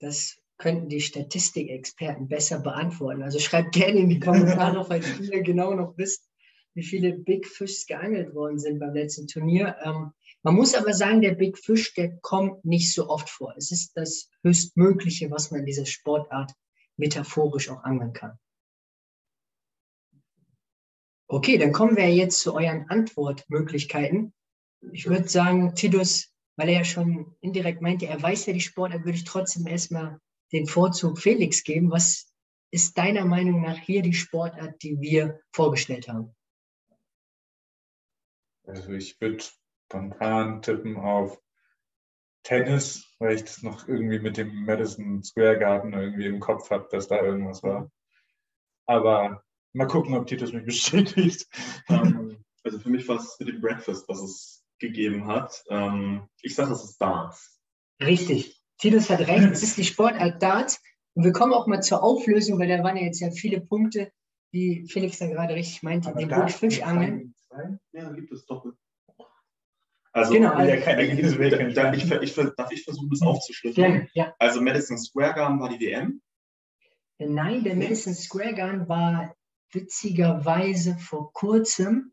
Das 0.00 0.38
könnten 0.56 0.88
die 0.88 1.00
Statistikexperten 1.00 2.28
besser 2.28 2.60
beantworten. 2.60 3.22
Also 3.22 3.38
schreibt 3.38 3.72
gerne 3.72 4.00
in 4.00 4.08
die 4.08 4.20
Kommentare, 4.20 4.84
falls 4.84 5.18
ihr 5.20 5.42
genau 5.42 5.74
noch 5.74 5.96
wisst, 5.96 6.28
wie 6.74 6.82
viele 6.82 7.12
Big 7.12 7.46
Fish 7.46 7.86
geangelt 7.86 8.34
worden 8.34 8.58
sind 8.58 8.78
beim 8.78 8.94
letzten 8.94 9.26
Turnier. 9.26 9.76
Ähm, 9.84 10.12
man 10.42 10.54
muss 10.54 10.74
aber 10.74 10.94
sagen, 10.94 11.20
der 11.20 11.34
Big 11.34 11.58
Fish, 11.58 11.94
der 11.94 12.16
kommt 12.18 12.64
nicht 12.64 12.92
so 12.92 13.08
oft 13.08 13.28
vor. 13.28 13.54
Es 13.56 13.72
ist 13.72 13.96
das 13.96 14.30
höchstmögliche, 14.42 15.30
was 15.30 15.50
man 15.50 15.60
in 15.60 15.66
dieser 15.66 15.86
Sportart 15.86 16.52
metaphorisch 16.96 17.68
auch 17.70 17.82
angeln 17.82 18.12
kann. 18.12 18.38
Okay, 21.30 21.58
dann 21.58 21.72
kommen 21.72 21.94
wir 21.96 22.08
jetzt 22.08 22.40
zu 22.40 22.54
euren 22.54 22.88
Antwortmöglichkeiten. 22.88 24.32
Ich 24.92 25.06
würde 25.06 25.28
sagen, 25.28 25.74
Tidus, 25.74 26.32
weil 26.56 26.70
er 26.70 26.76
ja 26.76 26.84
schon 26.84 27.36
indirekt 27.42 27.82
meinte, 27.82 28.06
er 28.06 28.20
weiß 28.20 28.46
ja 28.46 28.54
die 28.54 28.62
Sportart, 28.62 29.04
würde 29.04 29.18
ich 29.18 29.24
trotzdem 29.24 29.66
erstmal 29.66 30.18
den 30.52 30.66
Vorzug 30.66 31.18
Felix 31.18 31.64
geben. 31.64 31.90
Was 31.90 32.32
ist 32.70 32.96
deiner 32.96 33.26
Meinung 33.26 33.60
nach 33.60 33.76
hier 33.76 34.00
die 34.00 34.14
Sportart, 34.14 34.82
die 34.82 34.98
wir 35.02 35.40
vorgestellt 35.52 36.08
haben? 36.08 36.34
Also 38.66 38.92
ich 38.92 39.20
würde 39.20 39.44
spontan 39.90 40.62
tippen 40.62 40.96
auf 40.96 41.38
Tennis, 42.42 43.04
weil 43.18 43.34
ich 43.34 43.42
das 43.42 43.62
noch 43.62 43.86
irgendwie 43.86 44.18
mit 44.18 44.38
dem 44.38 44.64
Madison 44.64 45.22
Square 45.22 45.58
Garden 45.58 45.92
irgendwie 45.92 46.26
im 46.26 46.40
Kopf 46.40 46.70
habe, 46.70 46.88
dass 46.90 47.08
da 47.08 47.20
irgendwas 47.20 47.62
war. 47.62 47.90
Aber 48.86 49.44
mal 49.78 49.86
gucken, 49.86 50.14
ob 50.14 50.26
Titus 50.26 50.52
mich 50.52 50.64
bestätigt. 50.66 51.46
Ähm, 51.88 52.44
also 52.64 52.78
für 52.78 52.90
mich 52.90 53.08
war 53.08 53.16
es 53.16 53.36
mit 53.38 53.48
dem 53.48 53.60
Breakfast, 53.60 54.08
was 54.08 54.20
es 54.20 54.64
gegeben 54.78 55.26
hat. 55.26 55.64
Ähm, 55.70 56.28
ich 56.42 56.54
sage, 56.54 56.72
es 56.72 56.84
ist 56.84 56.98
Darts. 56.98 57.58
Richtig. 58.00 58.62
Titus 58.78 59.10
hat 59.10 59.20
recht, 59.20 59.50
es 59.50 59.62
ist 59.62 59.76
die 59.76 59.84
Sportart 59.84 60.42
Darts. 60.42 60.80
Und 61.14 61.24
wir 61.24 61.32
kommen 61.32 61.52
auch 61.52 61.66
mal 61.66 61.80
zur 61.82 62.02
Auflösung, 62.02 62.58
weil 62.60 62.68
da 62.68 62.82
waren 62.84 62.96
ja 62.96 63.02
jetzt 63.04 63.20
ja 63.20 63.30
viele 63.32 63.60
Punkte, 63.60 64.12
die 64.52 64.86
Felix 64.88 65.18
dann 65.18 65.30
gerade 65.32 65.54
richtig 65.54 65.82
meinte, 65.82 66.10
Aber 66.10 66.20
den 66.20 66.28
da 66.28 66.44
Big 66.44 66.54
Fish 66.54 66.82
angeln. 66.82 67.34
Ja, 67.92 68.10
gibt 68.12 68.30
es 68.30 68.46
doppelt. 68.46 68.76
Also, 70.12 70.32
Genau, 70.32 70.52
also- 70.52 70.72
Ja, 70.72 70.80
keine 70.80 71.04
ich, 71.96 72.04
ver- 72.06 72.22
ich, 72.22 72.32
ver- 72.32 72.52
darf 72.56 72.70
ich 72.72 72.84
versuchen, 72.84 73.10
das 73.10 73.22
aufzuschlüsseln? 73.22 73.90
Gerne, 73.92 74.08
ja. 74.14 74.34
Also 74.38 74.60
Madison 74.60 74.96
Square 74.98 75.34
Garden 75.34 75.60
war 75.60 75.68
die 75.68 75.80
WM. 75.80 76.22
Nein, 77.18 77.64
der 77.64 77.74
Madison 77.74 78.14
Square 78.14 78.54
Garden 78.54 78.88
war 78.88 79.34
witzigerweise 79.72 80.96
vor 80.98 81.32
kurzem, 81.32 82.12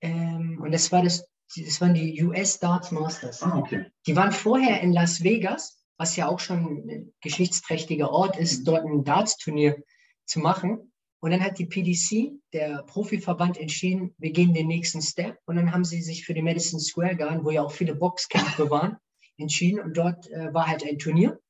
ähm, 0.00 0.60
und 0.60 0.72
das, 0.72 0.92
war 0.92 1.02
das, 1.02 1.26
das 1.56 1.80
waren 1.80 1.94
die 1.94 2.22
US 2.22 2.58
Darts 2.58 2.90
Masters. 2.90 3.42
Ah, 3.42 3.58
okay. 3.58 3.86
Die 4.06 4.16
waren 4.16 4.32
vorher 4.32 4.80
in 4.80 4.92
Las 4.92 5.22
Vegas, 5.22 5.84
was 5.96 6.16
ja 6.16 6.28
auch 6.28 6.40
schon 6.40 6.88
ein 6.88 7.14
geschichtsträchtiger 7.20 8.10
Ort 8.10 8.36
ist, 8.36 8.64
dort 8.64 8.84
ein 8.84 9.04
Darts-Turnier 9.04 9.82
zu 10.26 10.40
machen. 10.40 10.92
Und 11.20 11.30
dann 11.30 11.42
hat 11.42 11.58
die 11.58 11.64
PDC, 11.64 12.38
der 12.52 12.82
Profiverband, 12.82 13.56
entschieden, 13.56 14.14
wir 14.18 14.30
gehen 14.30 14.52
den 14.52 14.66
nächsten 14.66 15.00
Step. 15.00 15.38
Und 15.46 15.56
dann 15.56 15.72
haben 15.72 15.84
sie 15.84 16.02
sich 16.02 16.26
für 16.26 16.34
den 16.34 16.44
Madison 16.44 16.80
Square 16.80 17.16
Garden, 17.16 17.44
wo 17.44 17.50
ja 17.50 17.62
auch 17.62 17.72
viele 17.72 17.94
Boxkämpfe 17.94 18.68
waren, 18.68 18.98
entschieden. 19.38 19.80
Und 19.80 19.96
dort 19.96 20.30
äh, 20.30 20.52
war 20.52 20.66
halt 20.66 20.84
ein 20.84 20.98
Turnier. 20.98 21.40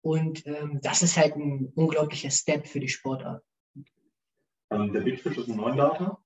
Und 0.00 0.46
ähm, 0.46 0.80
das 0.82 1.02
ist 1.02 1.18
halt 1.18 1.36
ein 1.36 1.70
unglaublicher 1.74 2.30
Step 2.30 2.66
für 2.66 2.80
die 2.80 2.88
Sportart. 2.88 3.42
Ähm, 4.74 4.92
der 4.92 5.00
Big 5.00 5.20
Fish 5.20 5.36
ist 5.36 5.48
ein 5.48 5.56
Neundata. 5.56 6.18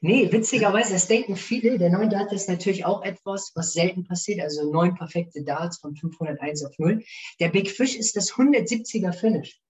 Nee, 0.00 0.30
witzigerweise, 0.30 0.94
das 0.94 1.08
denken 1.08 1.36
viele. 1.36 1.78
Der 1.78 1.90
neun 1.90 2.10
Dart 2.10 2.32
ist 2.32 2.48
natürlich 2.48 2.84
auch 2.84 3.02
etwas, 3.02 3.52
was 3.54 3.72
selten 3.72 4.04
passiert. 4.04 4.40
Also 4.40 4.70
neun 4.70 4.94
perfekte 4.94 5.42
Darts 5.42 5.78
von 5.78 5.94
501 5.94 6.64
auf 6.64 6.78
0. 6.78 7.02
Der 7.40 7.48
Big 7.48 7.70
Fish 7.70 7.96
ist 7.96 8.16
das 8.16 8.32
170er 8.32 9.12
Finish. 9.12 9.60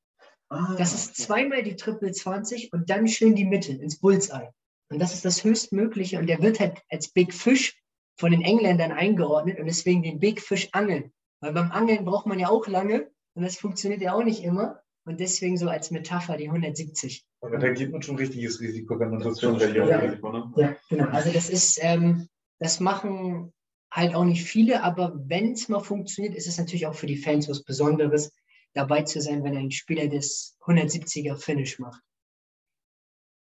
Ah, 0.51 0.75
Das 0.79 0.95
ist 0.95 1.17
zweimal 1.17 1.63
die 1.63 1.77
Triple 1.77 2.13
20 2.13 2.73
und 2.73 2.91
dann 2.91 3.09
schön 3.09 3.35
die 3.35 3.45
Mitte 3.45 3.73
ins 3.73 3.99
Bullseye. 3.99 4.51
Und 4.91 4.99
das 5.01 5.15
ist 5.15 5.25
das 5.25 5.43
höchstmögliche. 5.43 6.19
Und 6.19 6.27
der 6.27 6.43
wird 6.43 6.61
halt 6.61 6.83
als 6.91 7.09
Big 7.09 7.33
Fish 7.33 7.81
von 8.17 8.31
den 8.31 8.43
Engländern 8.43 8.93
eingeordnet 8.93 9.59
und 9.59 9.67
deswegen 9.67 10.03
den 10.03 10.21
Big 10.21 10.41
Fish 10.41 10.69
angeln. 10.73 11.13
Weil 11.41 11.53
beim 11.53 11.73
Angeln 11.73 12.05
braucht 12.05 12.27
man 12.27 12.39
ja 12.39 12.49
auch 12.49 12.67
lange 12.69 13.11
und 13.35 13.43
das 13.43 13.57
funktioniert 13.57 14.03
ja 14.03 14.15
auch 14.15 14.23
nicht 14.23 14.45
immer. 14.45 14.81
Und 15.07 15.21
deswegen 15.21 15.59
so 15.59 15.69
als 15.69 15.91
Metapher 15.91 16.37
die 16.37 16.49
170. 16.49 17.27
Aber 17.45 17.59
da 17.59 17.71
geht 17.73 17.93
man 17.93 18.01
schon 18.01 18.17
richtiges 18.17 18.61
Risiko, 18.61 18.99
wenn 18.99 19.11
man 19.11 19.21
Das 19.21 19.39
das 19.39 19.41
schon. 19.41 19.59
Ja. 19.75 19.99
Risiko, 19.99 20.33
ne? 20.33 20.53
Ja, 20.57 20.77
genau. 20.89 21.09
Also 21.11 21.31
das 21.31 21.51
ist, 21.51 21.79
ähm, 21.83 22.29
das 22.59 22.81
machen 22.81 23.53
halt 23.93 24.15
auch 24.15 24.25
nicht 24.25 24.45
viele, 24.45 24.83
aber 24.83 25.15
wenn 25.27 25.53
es 25.53 25.69
mal 25.69 25.81
funktioniert, 25.81 26.35
ist 26.35 26.49
es 26.49 26.59
natürlich 26.59 26.87
auch 26.87 26.95
für 26.95 27.07
die 27.07 27.19
Fans 27.19 27.49
was 27.49 27.63
Besonderes, 27.63 28.33
dabei 28.73 29.03
zu 29.03 29.21
sein, 29.21 29.45
wenn 29.45 29.57
ein 29.57 29.71
Spieler 29.71 30.09
das 30.09 30.57
170er 30.63 31.37
Finish 31.37 31.79
macht. 31.79 32.03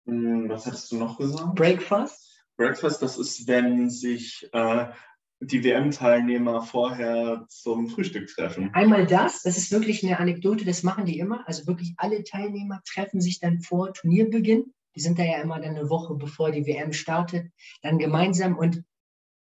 Hm, 0.06 0.48
Was 0.48 0.66
hattest 0.66 0.90
du 0.90 0.96
noch 0.96 1.18
gesagt? 1.18 1.54
Breakfast? 1.54 2.44
Breakfast, 2.56 3.02
das 3.02 3.18
ist, 3.18 3.46
wenn 3.46 3.88
sich 3.88 4.48
äh, 4.52 4.86
die 5.44 5.64
WM-Teilnehmer 5.64 6.62
vorher 6.62 7.46
zum 7.48 7.88
Frühstück 7.88 8.28
treffen. 8.28 8.70
Einmal 8.74 9.06
das, 9.06 9.42
das 9.42 9.58
ist 9.58 9.72
wirklich 9.72 10.04
eine 10.04 10.18
Anekdote, 10.18 10.64
das 10.64 10.84
machen 10.84 11.04
die 11.04 11.18
immer. 11.18 11.46
Also 11.46 11.66
wirklich 11.66 11.94
alle 11.96 12.22
Teilnehmer 12.22 12.80
treffen 12.86 13.20
sich 13.20 13.40
dann 13.40 13.60
vor 13.60 13.92
Turnierbeginn. 13.92 14.72
Die 14.94 15.00
sind 15.00 15.18
da 15.18 15.24
ja 15.24 15.40
immer 15.40 15.58
dann 15.58 15.76
eine 15.76 15.90
Woche 15.90 16.14
bevor 16.14 16.52
die 16.52 16.66
WM 16.66 16.92
startet, 16.92 17.50
dann 17.82 17.98
gemeinsam 17.98 18.56
und 18.56 18.84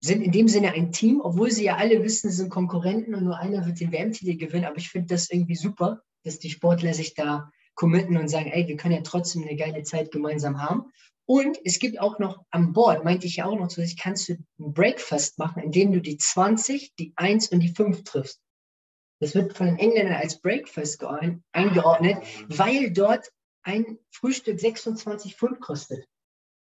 sind 0.00 0.23
in 0.23 0.30
dem 0.30 0.47
Sinne 0.47 0.73
ein 0.73 0.92
Team, 0.92 1.21
obwohl 1.21 1.50
sie 1.50 1.64
ja 1.64 1.76
alle 1.76 2.04
wissen, 2.04 2.30
sie 2.30 2.37
sind 2.37 2.50
Konkurrenten 2.50 3.14
und 3.14 3.25
nur 3.25 3.38
einer 3.38 3.66
wird 3.66 3.80
den 3.80 3.90
WM-Titel 3.90 4.37
gewinnen. 4.37 4.66
Aber 4.66 4.76
ich 4.76 4.90
finde 4.90 5.09
das 5.09 5.30
irgendwie 5.30 5.57
super, 5.57 6.02
dass 6.23 6.38
die 6.38 6.50
Sportler 6.50 6.92
sich 6.92 7.14
da 7.14 7.50
committen 7.75 8.16
und 8.16 8.28
sagen, 8.28 8.50
ey, 8.50 8.68
wir 8.68 8.76
können 8.76 8.95
ja 8.95 9.00
trotzdem 9.02 9.42
eine 9.42 9.57
geile 9.57 9.83
Zeit 9.85 10.12
gemeinsam 10.12 10.61
haben. 10.62 10.92
Und 11.30 11.58
es 11.64 11.78
gibt 11.78 12.00
auch 12.00 12.18
noch 12.18 12.42
an 12.50 12.73
Bord, 12.73 13.04
meinte 13.04 13.26
ich 13.26 13.37
ja 13.37 13.44
auch 13.44 13.58
noch 13.58 13.68
zusätzlich, 13.68 13.99
kannst 13.99 14.30
du 14.30 14.32
ein 14.58 14.73
Breakfast 14.73 15.38
machen, 15.38 15.62
indem 15.62 15.92
du 15.92 16.00
die 16.00 16.16
20, 16.16 16.94
die 16.99 17.12
1 17.16 17.49
und 17.49 17.61
die 17.61 17.68
5 17.75 18.02
triffst. 18.02 18.40
Das 19.20 19.35
wird 19.35 19.54
von 19.54 19.66
den 19.66 19.78
Engländern 19.78 20.14
als 20.16 20.40
Breakfast 20.40 21.00
geordnet- 21.00 21.42
eingeordnet, 21.52 22.16
weil 22.49 22.92
dort 22.92 23.30
ein 23.62 23.99
Frühstück 24.11 24.58
26 24.58 25.37
Pfund 25.37 25.61
kostet. 25.61 26.06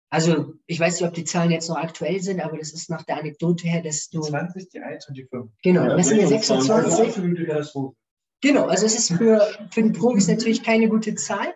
Also 0.10 0.54
ich 0.66 0.80
weiß 0.80 1.02
nicht, 1.02 1.10
ob 1.10 1.14
die 1.14 1.26
Zahlen 1.26 1.52
jetzt 1.52 1.68
noch 1.68 1.76
aktuell 1.78 2.22
sind, 2.22 2.40
aber 2.40 2.58
das 2.58 2.72
ist 2.72 2.90
nach 2.90 3.04
der 3.04 3.18
Anekdote 3.18 3.68
her, 3.68 3.82
dass 3.82 4.10
Die 4.10 4.18
du 4.18 4.24
20, 4.24 4.70
die 4.70 4.80
1 4.80 5.10
und 5.10 5.18
die 5.18 5.26
5. 5.26 5.52
genau, 5.62 5.84
Ja, 5.88 5.98
das 5.98 6.08
sind 6.08 6.22
ja 6.22 6.28
26. 6.28 6.68
26. 6.68 7.08
absolute 7.08 7.46
Katastrophe. 7.48 7.96
Genau, 8.42 8.68
also 8.68 8.86
es 8.86 8.98
ist 8.98 9.18
für, 9.18 9.46
für 9.72 9.82
den 9.82 9.92
Profis 9.92 10.28
natürlich 10.30 10.64
keine 10.64 10.88
gute 10.88 11.16
Zahl, 11.16 11.54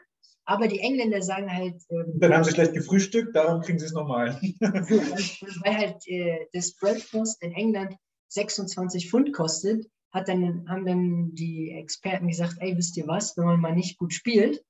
aber 0.48 0.70
die 0.70 0.80
Engländer 0.80 1.22
sagen 1.22 1.54
halt, 1.54 1.76
ähm, 1.90 2.14
Dann 2.16 2.34
haben 2.34 2.46
sie 2.46 2.52
schlecht 2.52 2.74
gefrühstückt, 2.74 3.36
darum 3.36 3.62
kriegen 3.62 3.80
sie 3.80 3.86
es 3.86 3.92
nochmal. 3.92 4.40
weil 4.62 5.78
halt 5.78 6.08
äh, 6.08 6.48
das 6.54 6.74
Breakfast 6.78 7.44
in 7.44 7.52
England 7.52 7.96
26 8.30 9.10
Pfund 9.10 9.34
kostet, 9.34 9.86
hat 10.14 10.30
dann, 10.30 10.66
haben 10.70 10.86
dann 10.86 11.36
die 11.36 11.72
Experten 11.72 12.30
gesagt, 12.30 12.56
ey, 12.60 12.78
wisst 12.78 12.96
ihr 12.96 13.08
was, 13.08 13.36
wenn 13.36 13.44
man 13.44 13.60
mal 13.60 13.76
nicht 13.76 13.98
gut 13.98 14.14
spielt, 14.14 14.64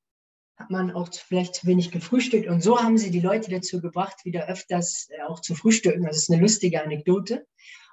hat 0.58 0.72
man 0.72 0.90
auch 0.90 1.10
vielleicht 1.14 1.54
zu 1.54 1.68
wenig 1.68 1.92
gefrühstückt. 1.92 2.48
Und 2.48 2.64
so 2.64 2.82
haben 2.82 2.98
sie 2.98 3.12
die 3.12 3.20
Leute 3.20 3.52
dazu 3.52 3.80
gebracht, 3.80 4.26
wieder 4.26 4.48
öfters 4.48 5.10
äh, 5.12 5.22
auch 5.28 5.42
zu 5.42 5.54
frühstücken. 5.54 6.06
Das 6.06 6.18
ist 6.18 6.32
eine 6.32 6.42
lustige 6.42 6.84
Anekdote. 6.84 7.46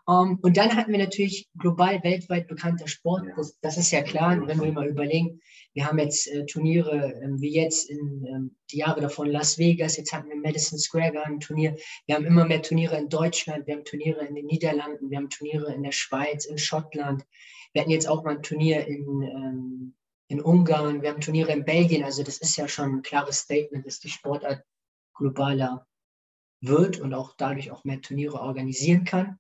Ähm, 0.08 0.38
und 0.42 0.56
dann 0.56 0.76
hatten 0.76 0.92
wir 0.92 0.99
natürlich 0.99 1.49
global, 1.58 2.02
weltweit 2.02 2.49
bekannter 2.49 2.88
Sport. 2.88 3.25
Das, 3.37 3.58
das 3.61 3.78
ist 3.78 3.90
ja 3.90 4.02
klar, 4.02 4.46
wenn 4.46 4.61
wir 4.61 4.73
mal 4.73 4.88
überlegen, 4.88 5.40
wir 5.73 5.87
haben 5.87 5.99
jetzt 5.99 6.28
äh, 6.28 6.46
Turniere 6.46 7.20
ähm, 7.23 7.40
wie 7.40 7.52
jetzt 7.52 7.90
in 7.90 8.25
ähm, 8.26 8.56
die 8.70 8.78
Jahre 8.78 9.00
davon 9.00 9.28
Las 9.28 9.58
Vegas, 9.58 9.96
jetzt 9.96 10.12
hatten 10.12 10.28
wir 10.28 10.37
Madison 10.37 10.78
Square 10.78 11.12
Garden 11.12 11.40
Turnier. 11.40 11.76
Wir 12.06 12.14
haben 12.14 12.26
immer 12.26 12.44
mehr 12.44 12.62
Turniere 12.62 12.96
in 12.96 13.08
Deutschland, 13.08 13.66
wir 13.66 13.75
haben 13.75 13.84
Turniere 13.84 14.25
in 14.25 14.37
den 14.37 14.46
Niederlanden, 14.46 15.11
wir 15.11 15.18
haben 15.18 15.30
Turniere 15.30 15.75
in 15.75 15.82
der 15.82 15.92
Schweiz, 15.92 16.44
in 16.44 16.58
Schottland. 16.58 17.25
Wir 17.73 17.82
hatten 17.82 17.90
jetzt 17.90 18.08
auch 18.08 18.23
mal 18.23 18.37
ein 18.37 18.42
Turnier 18.42 18.87
in, 18.87 19.23
ähm, 19.23 19.94
in 20.28 20.40
Ungarn, 20.40 21.02
wir 21.02 21.11
haben 21.11 21.20
Turniere 21.20 21.52
in 21.52 21.64
Belgien. 21.64 22.04
Also 22.04 22.23
das 22.23 22.38
ist 22.38 22.56
ja 22.56 22.68
schon 22.68 22.96
ein 22.96 23.02
klares 23.02 23.38
Statement, 23.38 23.84
dass 23.84 23.99
die 23.99 24.11
Sportart 24.11 24.62
globaler 25.14 25.87
wird 26.61 27.00
und 27.00 27.14
auch 27.14 27.34
dadurch 27.37 27.73
auch 27.73 27.84
mehr 27.84 28.00
Turniere 28.00 28.40
organisieren 28.40 29.04
kann. 29.04 29.38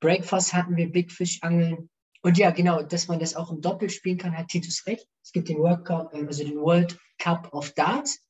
Breakfast 0.00 0.52
hatten 0.52 0.76
wir, 0.76 0.90
Big 0.90 1.12
Fish 1.12 1.38
Angeln. 1.42 1.88
Und 2.22 2.36
ja, 2.36 2.50
genau, 2.50 2.82
dass 2.82 3.08
man 3.08 3.18
das 3.18 3.36
auch 3.36 3.50
im 3.50 3.60
Doppel 3.60 3.88
spielen 3.88 4.18
kann, 4.18 4.36
hat 4.36 4.48
Titus 4.48 4.84
recht. 4.86 5.06
Es 5.22 5.32
gibt 5.32 5.48
den 5.48 5.58
World 5.58 5.84
Cup, 5.84 6.12
äh, 6.12 6.26
also 6.26 6.44
den 6.44 6.58
World 6.58 6.98
Cup 7.18 7.52
of 7.52 7.72
Darts, 7.72 8.22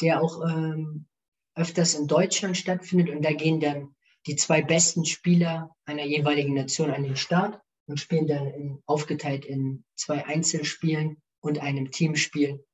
der 0.00 0.22
auch 0.22 0.42
ähm, 0.44 1.06
öfters 1.54 1.94
in 1.94 2.06
Deutschland 2.06 2.56
stattfindet. 2.56 3.10
Und 3.10 3.24
da 3.24 3.32
gehen 3.32 3.60
dann 3.60 3.94
die 4.26 4.36
zwei 4.36 4.62
besten 4.62 5.04
Spieler 5.04 5.74
einer 5.84 6.04
jeweiligen 6.04 6.54
Nation 6.54 6.90
an 6.90 7.02
den 7.02 7.16
Start 7.16 7.60
und 7.86 8.00
spielen 8.00 8.26
dann 8.26 8.46
in, 8.46 8.82
aufgeteilt 8.86 9.44
in 9.44 9.84
zwei 9.94 10.24
Einzelspielen 10.26 11.20
und 11.40 11.60
einem 11.60 11.90
Teamspiel. 11.90 12.64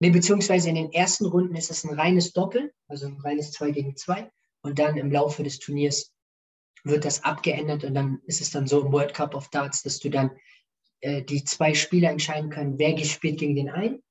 Nee, 0.00 0.10
beziehungsweise 0.10 0.70
in 0.70 0.74
den 0.74 0.92
ersten 0.92 1.26
Runden 1.26 1.54
ist 1.54 1.70
es 1.70 1.84
ein 1.84 1.98
reines 1.98 2.32
Doppel, 2.32 2.72
also 2.88 3.06
ein 3.06 3.20
reines 3.20 3.52
2 3.52 3.70
gegen 3.70 3.96
2. 3.96 4.30
Und 4.62 4.78
dann 4.78 4.96
im 4.96 5.12
Laufe 5.12 5.42
des 5.42 5.58
Turniers 5.58 6.12
wird 6.84 7.04
das 7.04 7.24
abgeändert 7.24 7.84
und 7.84 7.94
dann 7.94 8.20
ist 8.26 8.40
es 8.40 8.50
dann 8.50 8.66
so 8.66 8.84
im 8.84 8.92
World 8.92 9.14
Cup 9.14 9.34
of 9.34 9.48
Darts, 9.48 9.82
dass 9.82 9.98
du 9.98 10.10
dann 10.10 10.30
äh, 11.00 11.22
die 11.22 11.44
zwei 11.44 11.74
Spieler 11.74 12.10
entscheiden 12.10 12.50
können, 12.50 12.78
wer 12.78 12.96
spielt 13.04 13.38
gegen 13.38 13.56
den 13.56 13.70
einen, 13.70 14.02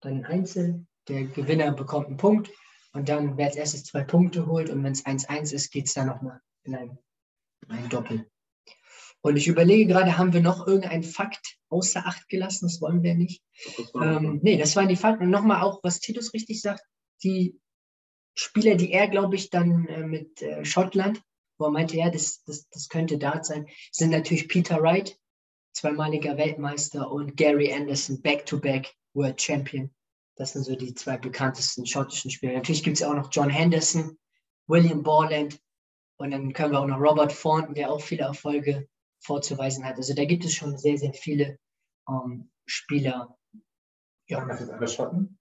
dann 0.00 0.24
Einzel, 0.24 0.86
der 1.08 1.24
Gewinner 1.24 1.72
bekommt 1.72 2.08
einen 2.08 2.16
Punkt 2.16 2.50
und 2.92 3.08
dann, 3.08 3.36
wer 3.36 3.46
als 3.46 3.56
erstes 3.56 3.84
zwei 3.84 4.04
Punkte 4.04 4.46
holt 4.46 4.70
und 4.70 4.82
wenn 4.84 4.92
es 4.92 5.04
1-1 5.04 5.52
ist, 5.52 5.70
geht 5.70 5.86
es 5.86 5.94
dann 5.94 6.06
nochmal 6.06 6.40
in 6.62 6.74
ein, 6.74 6.98
ein 7.68 7.88
Doppel. 7.88 8.26
Und 9.20 9.36
ich 9.36 9.48
überlege 9.48 9.86
gerade, 9.86 10.18
haben 10.18 10.34
wir 10.34 10.42
noch 10.42 10.66
irgendeinen 10.66 11.02
Fakt 11.02 11.56
außer 11.70 12.06
Acht 12.06 12.28
gelassen? 12.28 12.66
Das 12.66 12.82
wollen 12.82 13.02
wir 13.02 13.14
nicht. 13.14 13.42
Das 13.76 13.90
ähm, 13.94 14.40
nee, 14.42 14.58
das 14.58 14.76
waren 14.76 14.88
die 14.88 14.96
Fakten. 14.96 15.24
Und 15.24 15.30
nochmal 15.30 15.62
auch, 15.62 15.80
was 15.82 16.00
Titus 16.00 16.34
richtig 16.34 16.60
sagt, 16.60 16.82
die 17.22 17.58
Spieler, 18.34 18.74
die 18.74 18.92
er, 18.92 19.08
glaube 19.08 19.36
ich, 19.36 19.48
dann 19.48 19.86
äh, 19.86 20.06
mit 20.06 20.42
äh, 20.42 20.64
Schottland, 20.66 21.22
wo 21.58 21.66
er 21.66 21.70
meinte, 21.70 21.96
ja, 21.96 22.10
das, 22.10 22.42
das, 22.44 22.68
das 22.68 22.88
könnte 22.88 23.18
Dart 23.18 23.44
sein, 23.46 23.66
sind 23.92 24.10
natürlich 24.10 24.48
Peter 24.48 24.82
Wright, 24.82 25.18
zweimaliger 25.72 26.36
Weltmeister, 26.36 27.10
und 27.10 27.36
Gary 27.36 27.72
Anderson, 27.72 28.20
Back-to-Back 28.22 28.86
-back 28.86 28.92
World 29.14 29.40
Champion. 29.40 29.90
Das 30.36 30.52
sind 30.52 30.64
so 30.64 30.74
die 30.74 30.94
zwei 30.94 31.16
bekanntesten 31.16 31.86
schottischen 31.86 32.30
Spieler. 32.30 32.54
Natürlich 32.54 32.82
gibt 32.82 32.96
es 32.96 33.02
auch 33.02 33.14
noch 33.14 33.28
John 33.30 33.50
Henderson, 33.50 34.18
William 34.66 35.02
Borland 35.02 35.60
und 36.16 36.30
dann 36.30 36.52
können 36.52 36.72
wir 36.72 36.80
auch 36.80 36.86
noch 36.86 37.00
Robert 37.00 37.32
Thornton, 37.40 37.74
der 37.74 37.90
auch 37.90 38.00
viele 38.00 38.24
Erfolge 38.24 38.88
vorzuweisen 39.20 39.84
hat. 39.84 39.96
Also 39.96 40.14
da 40.14 40.24
gibt 40.24 40.44
es 40.44 40.54
schon 40.54 40.76
sehr, 40.76 40.98
sehr 40.98 41.12
viele 41.12 41.58
ähm, 42.08 42.50
Spieler. 42.66 43.36
Ja. 44.26 44.44
das 44.44 44.68
alle 44.68 44.88
Schotten? 44.88 45.38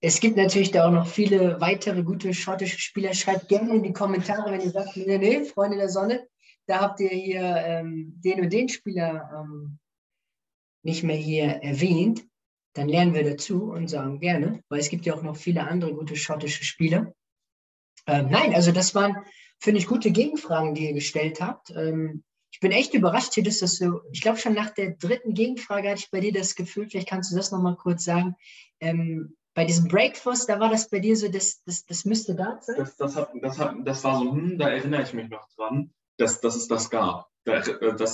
Es 0.00 0.20
gibt 0.20 0.36
natürlich 0.36 0.70
da 0.70 0.86
auch 0.86 0.92
noch 0.92 1.06
viele 1.06 1.60
weitere 1.60 2.02
gute 2.02 2.32
schottische 2.32 2.78
Spieler. 2.78 3.12
Schreibt 3.12 3.48
gerne 3.48 3.74
in 3.74 3.82
die 3.82 3.92
Kommentare, 3.92 4.50
wenn 4.50 4.62
ihr 4.62 4.70
sagt, 4.70 4.96
nee, 4.96 5.18
nee, 5.18 5.44
Freunde 5.44 5.76
der 5.76 5.90
Sonne, 5.90 6.26
da 6.66 6.80
habt 6.80 7.00
ihr 7.00 7.10
hier 7.10 7.42
ähm, 7.42 8.14
den 8.24 8.40
und 8.40 8.52
den 8.52 8.68
Spieler 8.68 9.30
ähm, 9.34 9.78
nicht 10.82 11.02
mehr 11.02 11.16
hier 11.16 11.46
erwähnt 11.62 12.24
dann 12.74 12.88
lernen 12.88 13.14
wir 13.14 13.24
dazu 13.24 13.64
und 13.64 13.88
sagen 13.88 14.20
gerne, 14.20 14.62
weil 14.68 14.80
es 14.80 14.88
gibt 14.88 15.06
ja 15.06 15.14
auch 15.14 15.22
noch 15.22 15.36
viele 15.36 15.66
andere 15.66 15.94
gute 15.94 16.16
schottische 16.16 16.64
Spieler. 16.64 17.12
Ähm, 18.06 18.28
nein, 18.30 18.54
also 18.54 18.72
das 18.72 18.94
waren, 18.94 19.16
finde 19.58 19.80
ich, 19.80 19.86
gute 19.86 20.10
Gegenfragen, 20.10 20.74
die 20.74 20.86
ihr 20.86 20.94
gestellt 20.94 21.40
habt. 21.40 21.70
Ähm, 21.70 22.22
ich 22.52 22.60
bin 22.60 22.72
echt 22.72 22.94
überrascht 22.94 23.34
hier, 23.34 23.44
dass 23.44 23.58
das 23.58 23.76
so, 23.76 24.00
ich 24.12 24.20
glaube 24.20 24.38
schon 24.38 24.54
nach 24.54 24.70
der 24.70 24.92
dritten 24.92 25.34
Gegenfrage 25.34 25.90
hatte 25.90 26.00
ich 26.00 26.10
bei 26.10 26.20
dir 26.20 26.32
das 26.32 26.54
Gefühl, 26.54 26.88
vielleicht 26.88 27.08
kannst 27.08 27.32
du 27.32 27.36
das 27.36 27.50
nochmal 27.50 27.76
kurz 27.76 28.04
sagen, 28.04 28.34
ähm, 28.80 29.36
bei 29.54 29.64
diesem 29.64 29.88
Breakfast, 29.88 30.48
da 30.48 30.60
war 30.60 30.70
das 30.70 30.88
bei 30.88 31.00
dir 31.00 31.16
so, 31.16 31.28
das, 31.28 31.62
das, 31.64 31.84
das 31.84 32.04
müsste 32.04 32.34
da 32.34 32.58
sein? 32.60 32.76
Das, 32.78 32.96
das, 32.96 33.16
hat, 33.16 33.30
das, 33.40 33.58
hat, 33.58 33.74
das 33.84 34.04
war 34.04 34.18
so, 34.18 34.32
hm, 34.32 34.58
da 34.58 34.68
erinnere 34.68 35.02
ich 35.02 35.12
mich 35.12 35.28
noch 35.28 35.46
dran, 35.56 35.92
dass, 36.18 36.40
dass 36.40 36.56
es 36.56 36.68
das 36.68 36.90
gab. 36.90 37.28
Das 37.44 37.66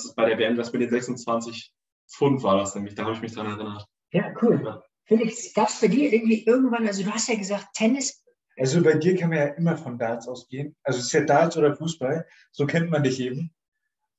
ist 0.05 0.15
bei 0.15 0.27
der 0.27 0.39
WM, 0.39 0.57
das 0.57 0.73
mit 0.73 0.83
den 0.83 0.91
26 0.91 1.73
Pfund 2.09 2.43
war 2.43 2.57
das 2.57 2.75
nämlich, 2.75 2.95
da 2.95 3.05
habe 3.05 3.15
ich 3.15 3.21
mich 3.21 3.33
dran 3.33 3.47
erinnert. 3.47 3.87
Ja, 4.13 4.33
cool. 4.41 4.83
Felix, 5.05 5.53
gab 5.55 5.69
es 5.69 5.81
bei 5.81 5.89
dir 5.89 6.13
irgendwie 6.13 6.45
irgendwann, 6.45 6.87
also 6.87 7.03
du 7.03 7.11
hast 7.11 7.29
ja 7.29 7.37
gesagt, 7.37 7.67
Tennis. 7.75 8.25
Also 8.57 8.83
bei 8.83 8.95
dir 8.95 9.17
kann 9.17 9.29
man 9.29 9.39
ja 9.39 9.45
immer 9.55 9.77
von 9.77 9.99
Darts 9.99 10.27
ausgehen. 10.27 10.75
Also 10.83 11.01
es 11.01 11.07
ist 11.07 11.13
ja 11.13 11.25
Darts 11.25 11.57
oder 11.57 11.77
Fußball, 11.77 12.27
so 12.53 12.67
kennt 12.67 12.91
man 12.91 13.03
dich 13.03 13.21
eben. 13.21 13.53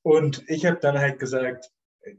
Und 0.04 0.44
ich 0.48 0.66
habe 0.66 0.78
dann 0.78 0.98
halt 0.98 1.20
gesagt, 1.20 1.72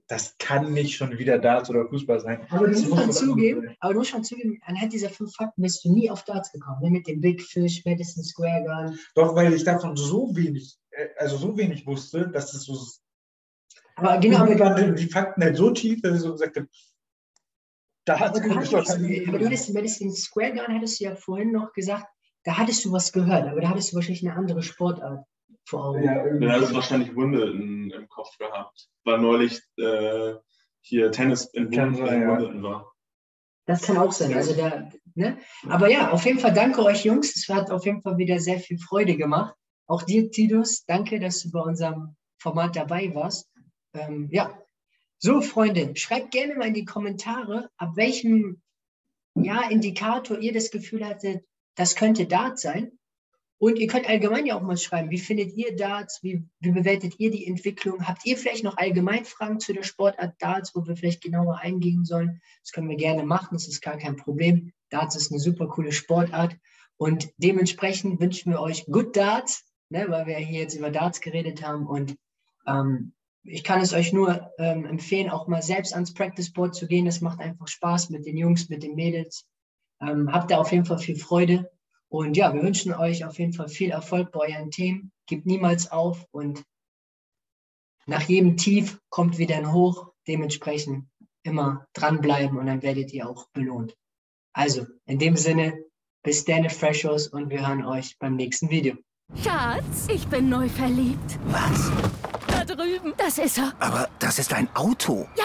das 0.07 0.37
kann 0.38 0.72
nicht 0.72 0.96
schon 0.96 1.18
wieder 1.18 1.38
Darts 1.38 1.70
oder 1.70 1.87
Fußball 1.88 2.20
sein. 2.20 2.46
Aber 2.51 2.68
du 2.68 2.79
musst 2.81 2.88
schon 2.88 3.12
zugeben, 3.12 3.77
aber 3.81 3.94
du 3.94 4.01
musst 4.01 4.11
schon 4.11 4.24
zugeben, 4.24 4.61
anhand 4.64 4.92
dieser 4.92 5.11
fünf 5.11 5.35
Fakten 5.35 5.62
bist 5.62 5.85
du 5.85 5.92
nie 5.92 6.11
auf 6.11 6.24
Darts 6.24 6.53
gekommen, 6.53 6.83
ne? 6.83 6.90
mit 6.90 7.07
dem 7.07 7.20
Big 7.20 7.42
Fish, 7.42 7.85
Madison 7.85 8.22
Square 8.22 8.64
Gun. 8.64 8.98
Doch, 9.14 9.35
weil 9.35 9.53
ich 9.53 9.64
davon 9.64 9.96
so 9.96 10.35
wenig, 10.35 10.77
äh, 10.90 11.09
also 11.16 11.37
so 11.37 11.57
wenig 11.57 11.87
wusste, 11.87 12.29
dass 12.29 12.55
es 12.55 12.64
so. 12.64 12.79
Aber 13.96 14.18
genau. 14.18 14.38
Aber 14.38 14.92
die 14.92 15.09
Fakten 15.09 15.42
halt 15.42 15.57
so 15.57 15.70
tief, 15.70 16.01
dass 16.03 16.16
ich 16.16 16.22
so 16.22 16.33
gesagt 16.33 16.57
habe, 16.57 16.68
da 18.05 18.18
hat 18.18 18.40
hattest, 18.40 18.74
aber 18.74 19.38
du 19.38 19.46
hattest 19.46 19.74
Madison 19.74 20.12
Square 20.12 20.55
Garden, 20.55 20.74
hattest 20.74 20.98
du 20.98 21.05
ja 21.05 21.14
vorhin 21.14 21.53
noch 21.53 21.72
gesagt, 21.74 22.07
da 22.44 22.57
hattest 22.57 22.85
du 22.85 22.92
was 22.92 23.12
gehört, 23.12 23.46
aber 23.46 23.61
da 23.61 23.68
hattest 23.68 23.92
du 23.92 23.96
wahrscheinlich 23.96 24.27
eine 24.27 24.35
andere 24.35 24.62
Sportart 24.62 25.27
vor 25.68 25.87
Augen. 25.87 26.02
Ja, 26.02 26.24
da 26.24 26.61
hast 26.61 26.70
du 26.70 26.74
wahrscheinlich 26.74 27.14
Wimbledon 27.14 27.90
im 27.90 28.09
Kopf 28.09 28.37
gehabt, 28.38 28.88
weil 29.04 29.18
neulich 29.18 29.61
äh, 29.76 30.35
hier 30.81 31.11
Tennis 31.12 31.44
in 31.46 31.70
Wimbledon 31.70 32.62
war. 32.62 32.92
Das 33.66 33.83
kann 33.83 33.98
auch 33.98 34.12
sein. 34.12 34.33
Also 34.33 34.54
da, 34.54 34.88
ne? 35.14 35.38
Aber 35.68 35.90
ja, 35.90 36.11
auf 36.11 36.24
jeden 36.24 36.38
Fall 36.38 36.54
danke 36.54 36.83
euch 36.83 37.04
Jungs. 37.04 37.37
Es 37.37 37.48
hat 37.54 37.70
auf 37.70 37.85
jeden 37.85 38.00
Fall 38.00 38.16
wieder 38.16 38.40
sehr 38.40 38.59
viel 38.59 38.78
Freude 38.78 39.16
gemacht. 39.16 39.54
Auch 39.87 40.02
dir, 40.02 40.31
Tidus, 40.31 40.85
danke, 40.87 41.20
dass 41.20 41.42
du 41.42 41.50
bei 41.50 41.61
unserem 41.61 42.16
Format 42.38 42.76
dabei 42.76 43.14
warst. 43.14 43.50
Ähm, 43.92 44.28
ja, 44.31 44.59
so, 45.18 45.42
Freunde, 45.42 45.96
schreibt 45.96 46.31
gerne 46.31 46.54
mal 46.54 46.68
in 46.68 46.74
die 46.74 46.85
Kommentare, 46.85 47.70
ab 47.76 47.90
welchem 47.96 48.62
ja, 49.35 49.68
Indikator 49.68 50.38
ihr 50.38 50.52
das 50.52 50.70
Gefühl 50.70 51.04
hattet, 51.04 51.44
das 51.74 51.94
könnte 51.94 52.26
Dart 52.26 52.59
sein. 52.59 52.98
Und 53.61 53.77
ihr 53.77 53.88
könnt 53.88 54.09
allgemein 54.09 54.47
ja 54.47 54.57
auch 54.57 54.62
mal 54.62 54.77
schreiben, 54.77 55.11
wie 55.11 55.18
findet 55.18 55.53
ihr 55.57 55.75
Darts, 55.75 56.23
wie, 56.23 56.44
wie 56.61 56.71
bewertet 56.71 57.18
ihr 57.18 57.33
die 57.33 57.47
Entwicklung? 57.47 58.07
Habt 58.07 58.25
ihr 58.25 58.37
vielleicht 58.37 58.62
noch 58.62 58.77
allgemein 58.77 59.25
Fragen 59.25 59.59
zu 59.59 59.73
der 59.73 59.83
Sportart 59.83 60.40
Darts, 60.40 60.77
wo 60.77 60.87
wir 60.87 60.97
vielleicht 60.97 61.23
genauer 61.23 61.59
eingehen 61.59 62.05
sollen? 62.05 62.40
Das 62.62 62.71
können 62.71 62.88
wir 62.88 62.97
gerne 62.97 63.25
machen, 63.25 63.49
das 63.53 63.66
ist 63.66 63.81
gar 63.81 63.99
kein 63.99 64.14
Problem. 64.14 64.73
Darts 64.90 65.16
ist 65.16 65.33
eine 65.33 65.40
super 65.40 65.66
coole 65.66 65.90
Sportart 65.90 66.57
und 66.97 67.31
dementsprechend 67.38 68.21
wünschen 68.21 68.53
wir 68.53 68.61
euch 68.61 68.87
Good 68.87 69.16
Darts, 69.16 69.64
ne, 69.90 70.07
weil 70.09 70.27
wir 70.27 70.37
hier 70.37 70.61
jetzt 70.61 70.77
über 70.77 70.90
Darts 70.90 71.21
geredet 71.21 71.66
haben 71.66 71.85
und 71.87 72.16
ähm, 72.66 73.12
ich 73.42 73.64
kann 73.64 73.81
es 73.81 73.92
euch 73.92 74.12
nur 74.12 74.53
ähm, 74.59 74.85
empfehlen, 74.85 75.31
auch 75.31 75.49
mal 75.49 75.62
selbst 75.62 75.94
ans 75.94 76.12
Practice 76.12 76.53
Board 76.53 76.75
zu 76.75 76.87
gehen. 76.87 77.07
Es 77.07 77.21
macht 77.21 77.40
einfach 77.40 77.66
Spaß 77.66 78.11
mit 78.11 78.27
den 78.27 78.37
Jungs, 78.37 78.68
mit 78.68 78.83
den 78.83 78.94
Mädels. 78.94 79.47
Ähm, 80.01 80.31
habt 80.31 80.51
da 80.51 80.59
auf 80.59 80.71
jeden 80.71 80.85
Fall 80.85 80.99
viel 80.99 81.16
Freude. 81.16 81.71
Und 82.11 82.37
ja, 82.37 82.55
wir 82.55 82.62
wünschen 82.62 82.94
euch 82.94 83.25
auf 83.25 83.38
jeden 83.38 83.53
Fall 83.53 83.68
viel 83.68 83.90
Erfolg 83.90 84.33
bei 84.33 84.55
euren 84.55 84.71
Themen. 84.71 85.12
Gebt 85.27 85.47
niemals 85.47 85.90
auf 85.90 86.25
und 86.31 86.64
nach 88.07 88.23
jedem 88.23 88.57
Tief 88.57 88.99
kommt 89.11 89.38
wieder 89.38 89.57
ein 89.57 89.73
Hoch. 89.73 90.12
Dementsprechend 90.27 91.09
immer 91.42 91.87
dranbleiben 91.92 92.59
und 92.59 92.66
dann 92.66 92.83
werdet 92.83 93.12
ihr 93.12 93.29
auch 93.29 93.49
belohnt. 93.53 93.94
Also, 94.55 94.87
in 95.07 95.18
dem 95.18 95.37
Sinne, 95.37 95.85
bis 96.23 96.44
dann, 96.44 96.68
Freshos, 96.68 97.29
und 97.29 97.51
wir 97.51 97.66
hören 97.66 97.85
euch 97.85 98.18
beim 98.18 98.37
nächsten 98.37 98.71
Video. 98.71 98.97
Schatz, 99.42 100.09
ich 100.12 100.27
bin 100.29 100.49
neu 100.49 100.68
verliebt. 100.68 101.38
Was? 101.47 101.90
drüben. 102.77 103.14
Das 103.16 103.38
ist 103.38 103.59
er. 103.59 103.73
Aber 103.79 104.09
das 104.18 104.38
ist 104.38 104.53
ein 104.53 104.68
Auto. 104.75 105.29
Ja, 105.37 105.44